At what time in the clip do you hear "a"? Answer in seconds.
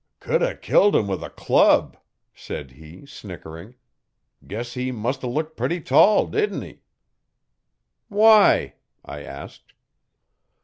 0.41-0.57, 1.23-1.29, 5.21-5.27